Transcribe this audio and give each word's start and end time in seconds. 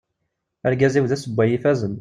Argaz-iw 0.67 1.05
d 1.07 1.11
asewway 1.15 1.49
ifazen. 1.57 1.89